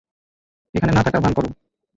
এখানে 0.75 0.91
না 0.93 1.01
থাকার 1.05 1.21
ভান 1.23 1.33
করো। 1.33 1.49